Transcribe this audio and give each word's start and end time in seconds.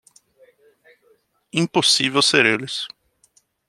Impossível 1.53 2.23
ser 2.23 2.43
eles 2.47 2.87